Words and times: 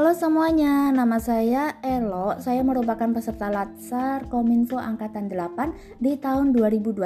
Halo 0.00 0.16
semuanya, 0.16 0.88
nama 0.96 1.20
saya 1.20 1.76
Elo. 1.84 2.32
Saya 2.40 2.64
merupakan 2.64 3.12
peserta 3.12 3.52
Latsar 3.52 4.32
Kominfo 4.32 4.80
Angkatan 4.80 5.28
8 5.28 6.00
di 6.00 6.16
tahun 6.16 6.56
2021. 6.56 7.04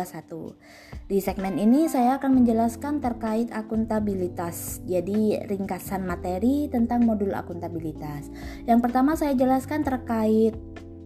Di 1.11 1.19
segmen 1.19 1.59
ini 1.59 1.91
saya 1.91 2.23
akan 2.23 2.39
menjelaskan 2.39 3.03
terkait 3.03 3.51
akuntabilitas. 3.51 4.79
Jadi 4.87 5.43
ringkasan 5.43 6.07
materi 6.07 6.71
tentang 6.71 7.03
modul 7.03 7.35
akuntabilitas. 7.35 8.31
Yang 8.63 8.87
pertama 8.87 9.19
saya 9.19 9.35
jelaskan 9.35 9.83
terkait 9.83 10.55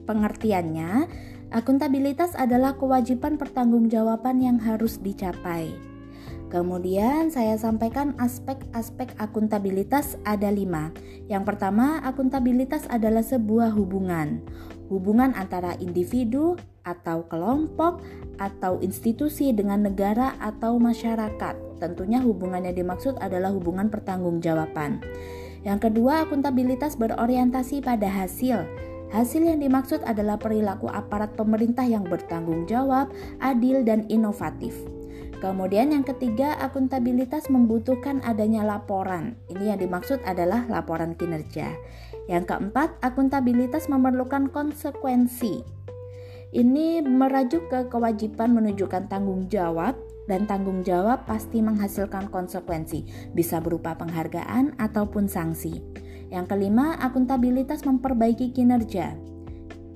pengertiannya. 0.04 1.08
Akuntabilitas 1.56 2.36
adalah 2.36 2.76
kewajiban 2.76 3.40
pertanggungjawaban 3.40 4.44
yang 4.44 4.60
harus 4.60 5.00
dicapai. 5.00 5.72
Kemudian 6.48 7.28
saya 7.28 7.60
sampaikan 7.60 8.16
aspek-aspek 8.16 9.12
akuntabilitas 9.20 10.16
ada 10.24 10.48
lima. 10.48 10.96
Yang 11.28 11.44
pertama, 11.44 12.00
akuntabilitas 12.00 12.88
adalah 12.88 13.20
sebuah 13.20 13.76
hubungan. 13.76 14.40
Hubungan 14.88 15.36
antara 15.36 15.76
individu 15.76 16.56
atau 16.88 17.28
kelompok 17.28 18.00
atau 18.40 18.80
institusi 18.80 19.52
dengan 19.52 19.92
negara 19.92 20.40
atau 20.40 20.80
masyarakat. 20.80 21.84
Tentunya 21.84 22.24
hubungan 22.24 22.64
yang 22.64 22.80
dimaksud 22.80 23.20
adalah 23.20 23.52
hubungan 23.52 23.92
pertanggungjawaban. 23.92 25.04
Yang 25.68 25.92
kedua, 25.92 26.24
akuntabilitas 26.24 26.96
berorientasi 26.96 27.84
pada 27.84 28.08
hasil. 28.08 28.64
Hasil 29.12 29.44
yang 29.44 29.60
dimaksud 29.60 30.00
adalah 30.08 30.40
perilaku 30.40 30.88
aparat 30.88 31.36
pemerintah 31.36 31.84
yang 31.84 32.08
bertanggung 32.08 32.64
jawab, 32.64 33.12
adil, 33.40 33.84
dan 33.84 34.08
inovatif. 34.08 34.72
Kemudian 35.38 35.94
yang 35.94 36.02
ketiga, 36.02 36.58
akuntabilitas 36.58 37.46
membutuhkan 37.46 38.18
adanya 38.26 38.66
laporan. 38.66 39.38
Ini 39.46 39.74
yang 39.74 39.78
dimaksud 39.78 40.18
adalah 40.26 40.66
laporan 40.66 41.14
kinerja. 41.14 41.78
Yang 42.26 42.44
keempat, 42.50 42.98
akuntabilitas 43.00 43.86
memerlukan 43.86 44.50
konsekuensi. 44.50 45.62
Ini 46.48 47.06
merajuk 47.06 47.70
ke 47.70 47.86
kewajiban 47.86 48.56
menunjukkan 48.56 49.06
tanggung 49.06 49.46
jawab 49.46 49.94
dan 50.26 50.44
tanggung 50.44 50.84
jawab 50.84 51.24
pasti 51.24 51.64
menghasilkan 51.64 52.28
konsekuensi, 52.28 53.32
bisa 53.32 53.60
berupa 53.62 53.96
penghargaan 53.96 54.76
ataupun 54.76 55.30
sanksi. 55.30 55.80
Yang 56.28 56.46
kelima, 56.52 57.00
akuntabilitas 57.00 57.86
memperbaiki 57.88 58.52
kinerja. 58.52 59.16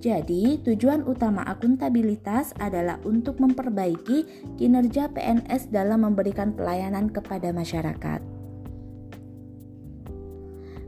Jadi, 0.02 0.58
tujuan 0.66 1.06
utama 1.06 1.46
akuntabilitas 1.46 2.50
adalah 2.58 2.98
untuk 3.06 3.38
memperbaiki 3.38 4.50
kinerja 4.58 5.14
PNS 5.14 5.70
dalam 5.70 6.02
memberikan 6.02 6.58
pelayanan 6.58 7.06
kepada 7.06 7.54
masyarakat. 7.54 8.18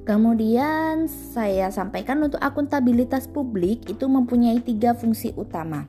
Kemudian 0.03 1.07
saya 1.07 1.71
sampaikan 1.71 2.27
untuk 2.27 2.43
akuntabilitas 2.43 3.31
publik 3.31 3.87
itu 3.87 4.05
mempunyai 4.11 4.59
tiga 4.59 4.99
fungsi 4.99 5.31
utama. 5.39 5.87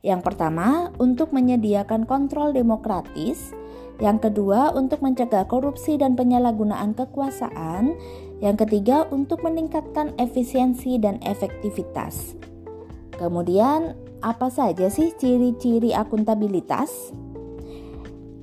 Yang 0.00 0.30
pertama, 0.30 0.94
untuk 1.02 1.34
menyediakan 1.34 2.06
kontrol 2.06 2.54
demokratis. 2.54 3.50
Yang 4.00 4.30
kedua, 4.30 4.72
untuk 4.72 5.04
mencegah 5.04 5.44
korupsi 5.44 6.00
dan 6.00 6.16
penyalahgunaan 6.16 6.94
kekuasaan. 6.96 7.98
Yang 8.40 8.64
ketiga, 8.64 9.04
untuk 9.12 9.44
meningkatkan 9.44 10.16
efisiensi 10.16 10.96
dan 10.96 11.20
efektivitas. 11.20 12.40
Kemudian, 13.20 13.92
apa 14.24 14.48
saja 14.48 14.88
sih 14.88 15.12
ciri-ciri 15.12 15.92
akuntabilitas? 15.92 17.12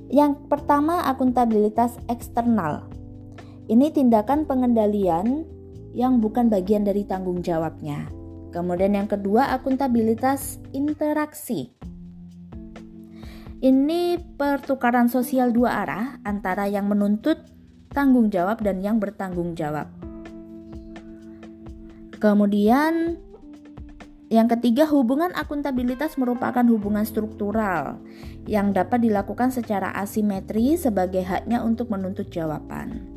Yang 0.06 0.38
pertama, 0.46 1.02
akuntabilitas 1.10 1.98
eksternal. 2.06 2.86
Ini 3.66 3.90
tindakan 3.90 4.46
pengendalian 4.46 5.42
yang 5.98 6.22
bukan 6.22 6.46
bagian 6.46 6.86
dari 6.86 7.02
tanggung 7.02 7.42
jawabnya. 7.42 8.06
Kemudian 8.54 8.94
yang 8.94 9.10
kedua, 9.10 9.50
akuntabilitas 9.50 10.62
interaksi. 10.70 11.74
Ini 13.58 14.22
pertukaran 14.38 15.10
sosial 15.10 15.50
dua 15.50 15.82
arah 15.82 16.22
antara 16.22 16.70
yang 16.70 16.86
menuntut 16.86 17.42
tanggung 17.90 18.30
jawab 18.30 18.62
dan 18.62 18.78
yang 18.78 19.02
bertanggung 19.02 19.58
jawab. 19.58 19.90
Kemudian 22.22 23.18
yang 24.28 24.44
ketiga, 24.44 24.84
hubungan 24.84 25.32
akuntabilitas 25.32 26.20
merupakan 26.20 26.60
hubungan 26.68 27.08
struktural 27.08 27.96
yang 28.44 28.76
dapat 28.76 29.00
dilakukan 29.00 29.48
secara 29.48 29.88
asimetri 29.96 30.76
sebagai 30.76 31.24
haknya 31.24 31.64
untuk 31.64 31.88
menuntut 31.88 32.28
jawaban. 32.28 33.08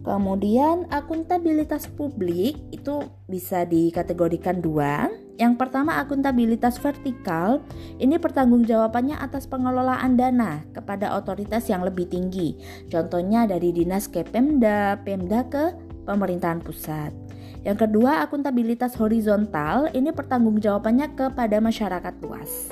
Kemudian, 0.00 0.88
akuntabilitas 0.88 1.90
publik 1.92 2.56
itu 2.72 3.04
bisa 3.28 3.68
dikategorikan 3.68 4.64
dua. 4.64 5.12
Yang 5.36 5.60
pertama, 5.60 6.00
akuntabilitas 6.00 6.80
vertikal. 6.80 7.60
Ini 8.00 8.16
pertanggungjawabannya 8.16 9.20
atas 9.20 9.44
pengelolaan 9.44 10.16
dana 10.16 10.64
kepada 10.72 11.12
otoritas 11.12 11.68
yang 11.68 11.84
lebih 11.84 12.08
tinggi. 12.08 12.56
Contohnya 12.88 13.44
dari 13.44 13.68
dinas 13.68 14.08
ke 14.08 14.24
Pemda, 14.24 14.96
Pemda 15.04 15.44
ke 15.44 15.76
pemerintahan 16.08 16.62
pusat. 16.64 17.25
Yang 17.66 17.90
kedua, 17.90 18.22
akuntabilitas 18.22 18.94
horizontal 18.94 19.90
ini 19.90 20.14
pertanggungjawabannya 20.14 21.18
kepada 21.18 21.58
masyarakat 21.58 22.14
luas. 22.22 22.70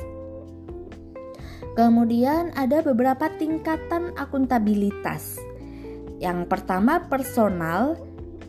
Kemudian 1.74 2.54
ada 2.54 2.78
beberapa 2.78 3.26
tingkatan 3.34 4.14
akuntabilitas. 4.14 5.42
Yang 6.22 6.46
pertama 6.46 7.02
personal, 7.10 7.98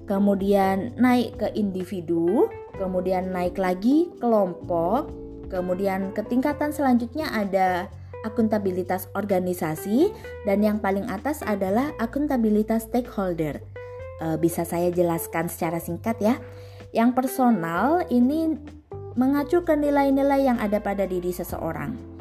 kemudian 0.05 0.93
naik 1.01 1.41
ke 1.41 1.49
individu, 1.57 2.45
kemudian 2.77 3.33
naik 3.33 3.57
lagi 3.57 4.13
kelompok, 4.21 5.09
kemudian 5.49 6.13
ke 6.13 6.21
tingkatan 6.29 6.69
selanjutnya 6.69 7.25
ada 7.33 7.89
akuntabilitas 8.21 9.09
organisasi 9.17 10.13
dan 10.45 10.61
yang 10.61 10.77
paling 10.77 11.09
atas 11.09 11.41
adalah 11.41 11.89
akuntabilitas 11.97 12.85
stakeholder 12.85 13.57
e, 14.21 14.39
bisa 14.39 14.67
saya 14.67 14.91
jelaskan 14.91 15.47
secara 15.47 15.79
singkat 15.79 16.19
ya. 16.21 16.35
Yang 16.95 17.09
personal 17.17 18.07
ini 18.07 18.55
mengacu 19.15 19.63
ke 19.63 19.75
nilai-nilai 19.75 20.47
yang 20.47 20.59
ada 20.59 20.79
pada 20.83 21.07
diri 21.07 21.31
seseorang. 21.31 22.15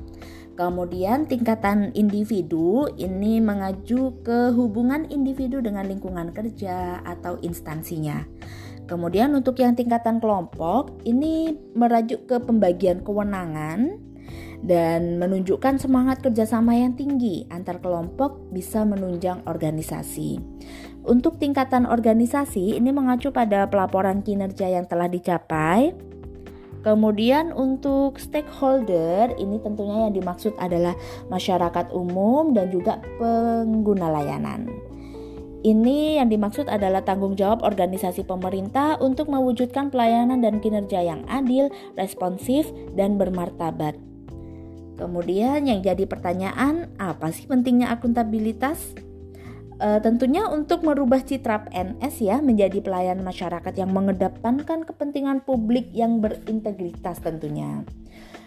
Kemudian 0.55 1.27
tingkatan 1.27 1.91
individu 1.99 2.87
ini 2.95 3.43
mengacu 3.43 4.23
ke 4.23 4.55
hubungan 4.55 5.03
individu 5.11 5.59
dengan 5.59 5.91
lingkungan 5.91 6.31
kerja 6.31 7.03
atau 7.03 7.43
instansinya. 7.43 8.23
Kemudian 8.87 9.35
untuk 9.35 9.59
yang 9.59 9.75
tingkatan 9.75 10.23
kelompok 10.23 10.95
ini 11.03 11.59
merajuk 11.75 12.31
ke 12.31 12.37
pembagian 12.39 13.03
kewenangan 13.03 13.99
dan 14.63 15.19
menunjukkan 15.19 15.83
semangat 15.83 16.23
kerjasama 16.23 16.79
yang 16.79 16.95
tinggi 16.95 17.51
antar 17.51 17.83
kelompok 17.83 18.55
bisa 18.55 18.87
menunjang 18.87 19.43
organisasi. 19.51 20.39
Untuk 21.05 21.37
tingkatan 21.37 21.85
organisasi 21.85 22.81
ini 22.81 22.89
mengacu 22.89 23.29
pada 23.29 23.69
pelaporan 23.69 24.25
kinerja 24.25 24.73
yang 24.73 24.89
telah 24.89 25.05
dicapai. 25.05 25.93
Kemudian 26.81 27.53
untuk 27.53 28.21
stakeholder 28.21 29.37
ini 29.37 29.61
tentunya 29.61 30.09
yang 30.09 30.17
dimaksud 30.17 30.53
adalah 30.61 30.97
masyarakat 31.29 31.93
umum 31.93 32.53
dan 32.57 32.73
juga 32.73 33.01
pengguna 33.21 34.13
layanan. 34.13 34.69
Ini 35.65 36.21
yang 36.21 36.29
dimaksud 36.29 36.69
adalah 36.69 37.01
tanggung 37.01 37.41
jawab 37.41 37.65
organisasi 37.65 38.29
pemerintah 38.29 39.01
untuk 39.01 39.33
mewujudkan 39.33 39.89
pelayanan 39.89 40.45
dan 40.45 40.61
kinerja 40.61 41.01
yang 41.01 41.25
adil, 41.25 41.73
responsif, 41.97 42.69
dan 42.93 43.17
bermartabat. 43.17 43.97
Kemudian 45.01 45.65
yang 45.65 45.81
jadi 45.81 46.05
pertanyaan, 46.05 46.93
apa 47.01 47.33
sih 47.33 47.49
pentingnya 47.49 47.89
akuntabilitas? 47.97 48.93
E, 49.75 49.89
tentunya 50.01 50.47
untuk 50.47 50.87
merubah 50.87 51.19
citra 51.23 51.67
PNS 51.67 52.15
ya 52.23 52.39
menjadi 52.39 52.79
pelayan 52.79 53.21
masyarakat 53.27 53.75
yang 53.75 53.91
mengedepankan 53.91 54.87
kepentingan 54.87 55.43
publik 55.43 55.91
yang 55.91 56.23
berintegritas 56.23 57.19
tentunya. 57.19 57.83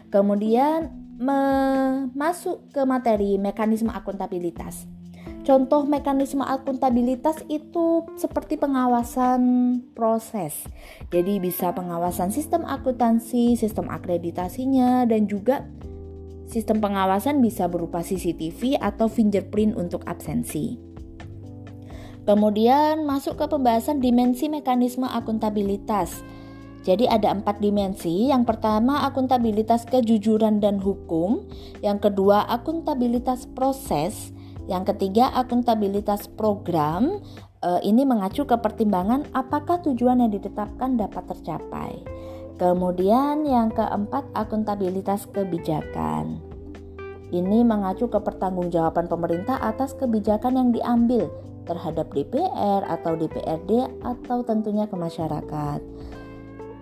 Kemudian 0.07 1.07
masuk 2.13 2.69
ke 2.71 2.85
materi 2.85 3.41
mekanisme 3.41 3.89
akuntabilitas. 3.89 4.85
Contoh 5.47 5.87
mekanisme 5.87 6.43
akuntabilitas 6.43 7.39
itu 7.47 8.03
seperti 8.19 8.59
pengawasan 8.59 9.41
proses. 9.95 10.67
Jadi 11.07 11.39
bisa 11.39 11.71
pengawasan 11.71 12.35
sistem 12.35 12.67
akuntansi, 12.67 13.55
sistem 13.55 13.87
akreditasinya 13.87 15.07
dan 15.07 15.23
juga 15.31 15.63
sistem 16.51 16.83
pengawasan 16.83 17.39
bisa 17.39 17.71
berupa 17.71 18.03
CCTV 18.03 18.75
atau 18.79 19.07
fingerprint 19.07 19.79
untuk 19.79 20.03
absensi. 20.03 20.96
Kemudian 22.27 23.07
masuk 23.07 23.39
ke 23.39 23.47
pembahasan 23.47 24.03
dimensi 24.03 24.51
mekanisme 24.51 25.07
akuntabilitas. 25.07 26.27
Jadi 26.83 27.07
ada 27.07 27.31
empat 27.31 27.63
dimensi. 27.63 28.27
Yang 28.27 28.51
pertama 28.51 29.07
akuntabilitas 29.07 29.87
kejujuran 29.87 30.59
dan 30.59 30.83
hukum. 30.83 31.47
Yang 31.79 32.11
kedua 32.11 32.43
akuntabilitas 32.51 33.47
proses. 33.55 34.35
Yang 34.67 34.91
ketiga 34.91 35.31
akuntabilitas 35.39 36.27
program. 36.27 37.23
E, 37.63 37.87
ini 37.87 38.03
mengacu 38.03 38.43
ke 38.43 38.59
pertimbangan 38.59 39.23
apakah 39.31 39.79
tujuan 39.87 40.19
yang 40.19 40.31
ditetapkan 40.35 40.99
dapat 40.99 41.31
tercapai. 41.31 42.03
Kemudian 42.59 43.47
yang 43.47 43.71
keempat, 43.71 44.27
akuntabilitas 44.35 45.31
kebijakan. 45.31 46.43
Ini 47.31 47.63
mengacu 47.63 48.11
ke 48.11 48.19
pertanggungjawaban 48.19 49.07
pemerintah 49.07 49.63
atas 49.63 49.95
kebijakan 49.95 50.59
yang 50.59 50.69
diambil 50.75 51.31
terhadap 51.67 52.07
DPR 52.15 52.87
atau 52.87 53.19
DPRD 53.19 54.01
atau 54.01 54.41
tentunya 54.47 54.87
ke 54.87 54.95
masyarakat. 54.95 55.79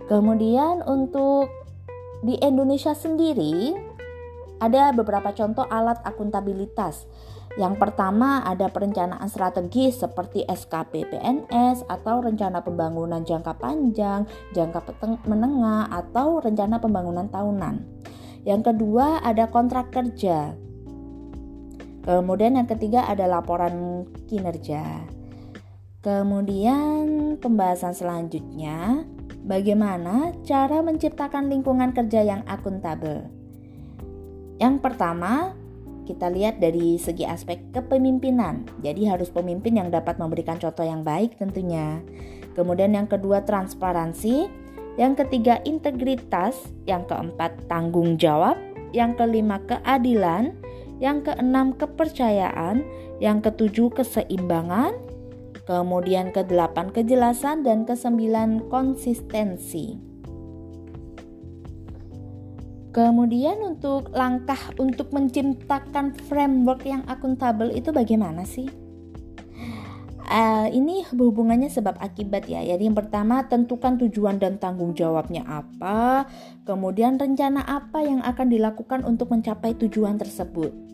Kemudian 0.05 0.85
untuk 0.85 1.49
di 2.21 2.37
Indonesia 2.37 2.93
sendiri 2.93 3.73
ada 4.61 4.93
beberapa 4.93 5.33
contoh 5.33 5.65
alat 5.67 5.99
akuntabilitas 6.05 7.09
yang 7.55 7.79
pertama 7.79 8.43
ada 8.43 8.67
perencanaan 8.67 9.31
strategis 9.31 10.03
seperti 10.03 10.43
SKP 10.43 11.07
PNS 11.07 11.87
atau 11.87 12.19
rencana 12.19 12.59
pembangunan 12.59 13.23
jangka 13.23 13.55
panjang, 13.55 14.27
jangka 14.51 14.83
menengah 15.23 15.87
atau 15.87 16.43
rencana 16.43 16.83
pembangunan 16.83 17.31
tahunan. 17.31 17.79
Yang 18.43 18.61
kedua 18.75 19.23
ada 19.23 19.47
kontrak 19.47 19.95
kerja. 19.95 20.64
Kemudian 22.05 22.53
yang 22.61 22.69
ketiga 22.69 23.09
ada 23.09 23.25
laporan 23.25 24.05
kinerja. 24.29 25.01
Kemudian 26.05 27.33
pembahasan 27.41 27.97
selanjutnya 27.97 29.09
bagaimana 29.41 30.37
cara 30.45 30.85
menciptakan 30.85 31.49
lingkungan 31.49 31.97
kerja 31.97 32.21
yang 32.21 32.45
akuntabel. 32.45 33.25
Yang 34.61 34.85
pertama, 34.85 35.57
kita 36.05 36.29
lihat 36.29 36.61
dari 36.61 37.01
segi 37.01 37.25
aspek 37.25 37.73
kepemimpinan. 37.73 38.69
Jadi 38.85 39.09
harus 39.09 39.33
pemimpin 39.33 39.81
yang 39.81 39.89
dapat 39.89 40.21
memberikan 40.21 40.61
contoh 40.61 40.85
yang 40.85 41.01
baik 41.01 41.41
tentunya. 41.41 42.05
Kemudian 42.53 42.93
yang 42.93 43.09
kedua 43.09 43.41
transparansi, 43.41 44.47
yang 44.95 45.17
ketiga 45.17 45.59
integritas, 45.65 46.55
yang 46.85 47.03
keempat 47.09 47.65
tanggung 47.65 48.15
jawab, 48.15 48.55
yang 48.93 49.17
kelima 49.17 49.59
keadilan, 49.65 50.55
yang 50.99 51.23
keenam 51.23 51.75
kepercayaan, 51.75 52.83
yang 53.19 53.43
ketujuh 53.43 53.91
keseimbangan, 53.91 54.95
kemudian 55.65 56.29
kedelapan 56.31 56.93
kejelasan 56.93 57.65
dan 57.65 57.83
kesembilan 57.83 58.69
konsistensi. 58.69 60.15
Kemudian 62.95 63.59
untuk 63.59 64.15
langkah 64.15 64.71
untuk 64.79 65.11
menciptakan 65.11 66.15
framework 66.31 66.87
yang 66.87 67.03
akuntabel 67.11 67.75
itu 67.75 67.91
bagaimana 67.91 68.47
sih? 68.47 68.71
Uh, 70.25 70.65
ini 70.73 71.03
hubungannya 71.11 71.67
sebab 71.67 71.99
akibat 71.99 72.47
ya. 72.47 72.63
Jadi 72.63 72.87
yang 72.87 72.95
pertama 72.95 73.43
tentukan 73.51 73.99
tujuan 73.99 74.39
dan 74.39 74.57
tanggung 74.57 74.95
jawabnya 74.95 75.43
apa, 75.43 76.25
kemudian 76.63 77.19
rencana 77.19 77.61
apa 77.67 77.99
yang 77.99 78.23
akan 78.23 78.47
dilakukan 78.47 79.03
untuk 79.03 79.27
mencapai 79.27 79.75
tujuan 79.75 80.15
tersebut. 80.15 80.84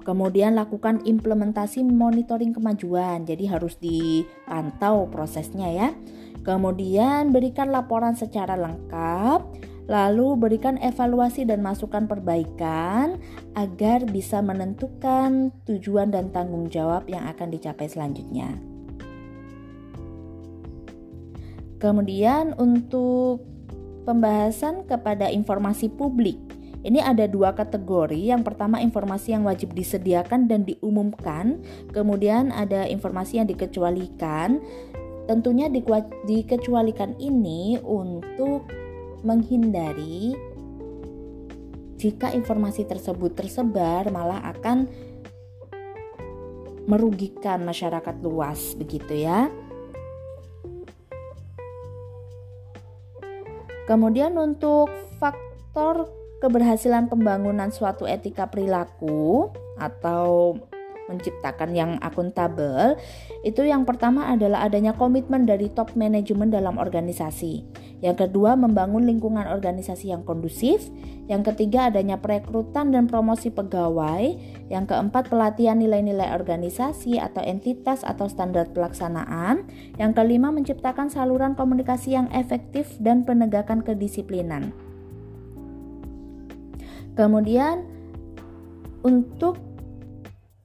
Kemudian 0.00 0.56
lakukan 0.56 1.04
implementasi 1.04 1.84
monitoring 1.84 2.56
kemajuan. 2.56 3.28
Jadi 3.28 3.44
harus 3.46 3.76
dipantau 3.76 5.08
prosesnya 5.12 5.68
ya. 5.68 5.88
Kemudian 6.40 7.36
berikan 7.36 7.68
laporan 7.68 8.16
secara 8.16 8.56
lengkap 8.56 9.70
lalu 9.90 10.38
berikan 10.38 10.78
evaluasi 10.78 11.42
dan 11.42 11.66
masukan 11.66 12.06
perbaikan 12.06 13.18
agar 13.58 14.06
bisa 14.06 14.38
menentukan 14.38 15.50
tujuan 15.66 16.14
dan 16.14 16.30
tanggung 16.30 16.70
jawab 16.70 17.10
yang 17.10 17.26
akan 17.26 17.50
dicapai 17.50 17.90
selanjutnya. 17.90 18.54
Kemudian 21.82 22.54
untuk 22.54 23.42
pembahasan 24.06 24.86
kepada 24.86 25.26
informasi 25.32 25.90
publik. 25.90 26.38
Ini 26.80 27.04
ada 27.04 27.28
dua 27.28 27.52
kategori. 27.52 28.16
Yang 28.16 28.42
pertama 28.48 28.80
informasi 28.80 29.36
yang 29.36 29.44
wajib 29.44 29.76
disediakan 29.76 30.48
dan 30.48 30.64
diumumkan, 30.64 31.60
kemudian 31.92 32.48
ada 32.56 32.88
informasi 32.88 33.36
yang 33.40 33.48
dikecualikan. 33.48 34.64
Tentunya 35.28 35.68
dikecualikan 36.24 37.20
ini 37.20 37.76
untuk 37.84 38.64
menghindari 39.20 40.32
jika 42.00 42.32
informasi 42.32 42.88
tersebut 42.88 43.36
tersebar 43.36 44.08
malah 44.08 44.40
akan 44.56 44.88
merugikan 46.88 47.60
masyarakat 47.62 48.16
luas 48.24 48.72
begitu 48.72 49.28
ya. 49.28 49.52
Kemudian 53.84 54.32
untuk 54.40 54.88
faktor 55.20 56.19
keberhasilan 56.40 57.06
pembangunan 57.06 57.68
suatu 57.68 58.08
etika 58.08 58.48
perilaku 58.48 59.52
atau 59.76 60.56
menciptakan 61.10 61.74
yang 61.74 61.90
akuntabel 61.98 62.94
itu 63.42 63.66
yang 63.66 63.82
pertama 63.82 64.30
adalah 64.30 64.62
adanya 64.62 64.94
komitmen 64.94 65.48
dari 65.48 65.66
top 65.72 65.98
manajemen 65.98 66.52
dalam 66.52 66.78
organisasi. 66.78 67.64
Yang 68.04 68.28
kedua, 68.28 68.52
membangun 68.52 69.08
lingkungan 69.08 69.48
organisasi 69.48 70.12
yang 70.12 70.28
kondusif. 70.28 70.92
Yang 71.24 71.52
ketiga, 71.52 71.88
adanya 71.88 72.20
perekrutan 72.20 72.92
dan 72.92 73.08
promosi 73.08 73.48
pegawai. 73.48 74.36
Yang 74.68 74.84
keempat, 74.92 75.32
pelatihan 75.32 75.80
nilai-nilai 75.80 76.36
organisasi 76.36 77.16
atau 77.16 77.40
entitas 77.44 78.04
atau 78.04 78.28
standar 78.28 78.68
pelaksanaan. 78.76 79.64
Yang 79.96 80.12
kelima, 80.20 80.52
menciptakan 80.52 81.08
saluran 81.08 81.56
komunikasi 81.56 82.12
yang 82.12 82.28
efektif 82.32 82.92
dan 83.00 83.24
penegakan 83.24 83.80
kedisiplinan. 83.80 84.89
Kemudian, 87.18 87.82
untuk 89.00 89.56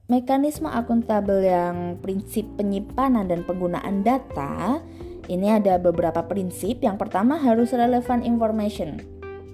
mekanisme 0.06 0.70
akuntabel 0.70 1.42
yang 1.42 1.98
prinsip 1.98 2.46
penyimpanan 2.54 3.26
dan 3.26 3.42
penggunaan 3.42 4.06
data 4.06 4.78
ini 5.26 5.50
ada 5.50 5.82
beberapa 5.82 6.22
prinsip. 6.22 6.78
Yang 6.82 6.98
pertama 7.06 7.38
harus 7.38 7.72
relevant 7.74 8.22
information. 8.22 9.02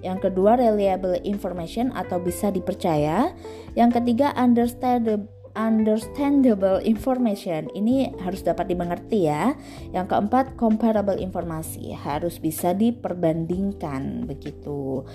Yang 0.03 0.19
kedua 0.29 0.59
reliable 0.59 1.15
information 1.23 1.91
atau 1.95 2.19
bisa 2.19 2.51
dipercaya. 2.51 3.31
Yang 3.73 4.03
ketiga 4.03 4.35
understandable 4.35 6.83
information 6.83 7.71
ini 7.73 8.11
harus 8.21 8.43
dapat 8.43 8.67
dimengerti 8.69 9.31
ya. 9.31 9.55
Yang 9.95 10.07
keempat 10.13 10.59
comparable 10.59 11.15
informasi 11.17 11.95
harus 11.95 12.37
bisa 12.37 12.75
diperbandingkan 12.75 14.27
begitu. 14.27 15.07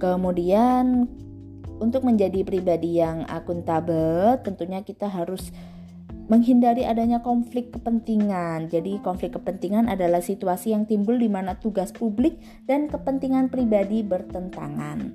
Kemudian 0.00 1.04
untuk 1.76 2.08
menjadi 2.08 2.40
pribadi 2.40 3.00
yang 3.00 3.28
akuntabel 3.28 4.40
tentunya 4.40 4.80
kita 4.80 5.12
harus 5.12 5.52
menghindari 6.30 6.86
adanya 6.86 7.20
konflik 7.20 7.74
kepentingan. 7.74 8.70
Jadi, 8.70 9.02
konflik 9.02 9.34
kepentingan 9.34 9.90
adalah 9.90 10.22
situasi 10.22 10.70
yang 10.70 10.86
timbul 10.86 11.18
di 11.18 11.26
mana 11.26 11.58
tugas 11.58 11.90
publik 11.90 12.38
dan 12.70 12.86
kepentingan 12.86 13.50
pribadi 13.50 14.06
bertentangan. 14.06 15.10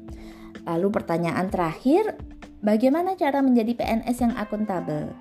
Lalu, 0.67 0.87
pertanyaan 0.91 1.47
terakhir, 1.47 2.19
bagaimana 2.59 3.15
cara 3.15 3.39
menjadi 3.39 3.79
PNS 3.79 4.17
yang 4.27 4.33
akuntabel? 4.35 5.15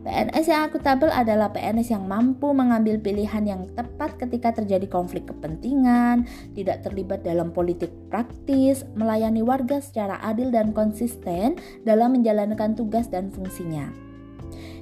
PNS 0.00 0.48
yang 0.48 0.72
akuntabel 0.72 1.12
adalah 1.12 1.52
PNS 1.52 1.92
yang 1.92 2.08
mampu 2.08 2.56
mengambil 2.56 2.96
pilihan 2.96 3.44
yang 3.44 3.68
tepat 3.76 4.16
ketika 4.16 4.56
terjadi 4.56 4.88
konflik 4.88 5.28
kepentingan, 5.28 6.24
tidak 6.56 6.80
terlibat 6.80 7.20
dalam 7.20 7.52
politik 7.52 7.92
praktis, 8.08 8.88
melayani 8.96 9.44
warga 9.44 9.84
secara 9.84 10.16
adil 10.24 10.48
dan 10.48 10.72
konsisten 10.72 11.60
dalam 11.84 12.16
menjalankan 12.16 12.72
tugas 12.72 13.12
dan 13.12 13.28
fungsinya. 13.28 13.92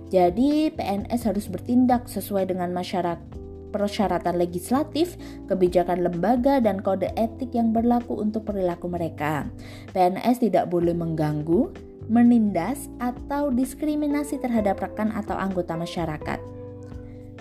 Jadi 0.08 0.70
PNS 0.72 1.26
harus 1.26 1.50
bertindak 1.50 2.06
sesuai 2.06 2.54
dengan 2.54 2.70
masyarakat 2.70 3.20
persyaratan 3.68 4.40
legislatif, 4.40 5.20
kebijakan 5.46 6.00
lembaga, 6.00 6.56
dan 6.58 6.80
kode 6.80 7.12
etik 7.20 7.52
yang 7.52 7.76
berlaku 7.76 8.16
untuk 8.16 8.48
perilaku 8.48 8.88
mereka. 8.88 9.44
PNS 9.92 10.40
tidak 10.40 10.72
boleh 10.72 10.96
mengganggu, 10.96 11.68
menindas, 12.08 12.88
atau 12.98 13.52
diskriminasi 13.52 14.40
terhadap 14.40 14.80
rekan 14.80 15.12
atau 15.12 15.36
anggota 15.36 15.76
masyarakat. 15.76 16.40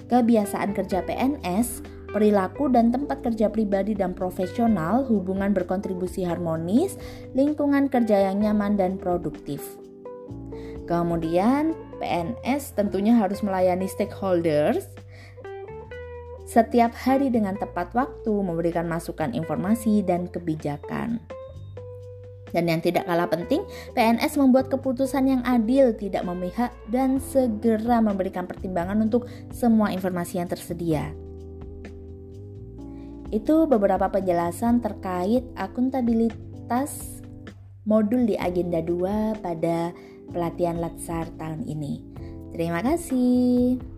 Kebiasaan 0.07 0.71
kerja 0.71 1.03
PNS, 1.03 1.83
perilaku 2.11 2.71
dan 2.71 2.91
tempat 2.91 3.23
kerja 3.23 3.51
pribadi 3.51 3.95
dan 3.95 4.15
profesional, 4.15 5.03
hubungan 5.07 5.51
berkontribusi 5.51 6.23
harmonis, 6.23 6.95
lingkungan 7.35 7.91
kerja 7.91 8.31
yang 8.31 8.39
nyaman 8.43 8.79
dan 8.79 8.95
produktif. 8.95 9.63
Kemudian, 10.87 11.75
PNS 11.99 12.79
tentunya 12.79 13.19
harus 13.19 13.43
melayani 13.43 13.91
stakeholders 13.91 14.87
setiap 16.47 16.95
hari 16.95 17.27
dengan 17.27 17.59
tepat 17.59 17.91
waktu, 17.91 18.31
memberikan 18.31 18.87
masukan 18.87 19.35
informasi 19.35 19.99
dan 19.99 20.31
kebijakan. 20.31 21.19
Dan 22.55 22.71
yang 22.71 22.79
tidak 22.79 23.03
kalah 23.03 23.27
penting, 23.27 23.63
PNS 23.91 24.39
membuat 24.39 24.71
keputusan 24.71 25.27
yang 25.27 25.41
adil, 25.43 25.91
tidak 25.95 26.23
memihak, 26.23 26.71
dan 26.87 27.19
segera 27.19 27.99
memberikan 27.99 28.47
pertimbangan 28.47 29.03
untuk 29.03 29.27
semua 29.51 29.91
informasi 29.91 30.39
yang 30.39 30.47
tersedia. 30.47 31.11
Itu 33.27 33.67
beberapa 33.67 34.07
penjelasan 34.07 34.79
terkait 34.79 35.43
akuntabilitas 35.59 37.19
modul 37.83 38.23
di 38.23 38.39
agenda 38.39 38.79
2 38.79 39.43
pada 39.43 39.91
pelatihan 40.31 40.79
Latsar 40.79 41.27
tahun 41.35 41.67
ini. 41.67 42.03
Terima 42.55 42.79
kasih. 42.79 43.96